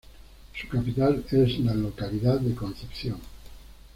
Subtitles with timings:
[0.59, 3.19] Su capital es la localidad de Concepción.